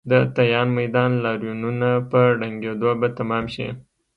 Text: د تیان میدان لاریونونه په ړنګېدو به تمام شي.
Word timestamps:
د 0.11 0.13
تیان 0.35 0.67
میدان 0.79 1.11
لاریونونه 1.23 1.89
په 2.11 2.19
ړنګېدو 2.39 2.89
به 2.99 3.07
تمام 3.19 3.45
شي. 3.53 3.67